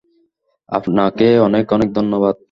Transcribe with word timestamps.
আপনাকে 0.69 1.27
অনেক 1.39 1.65
অনেক 1.73 1.89
ধন্যবাদ। 1.93 2.35